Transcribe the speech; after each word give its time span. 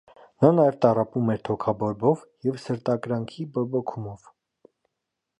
Նա 0.43 0.49
նաև 0.59 0.77
տառապում 0.85 1.27
էր 1.33 1.43
թոքաբորբով 1.49 2.23
և 2.49 2.57
սրտակրանքի 2.63 3.45
բորբոքումով։ 3.59 4.25